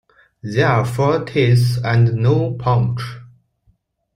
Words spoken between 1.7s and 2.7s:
and no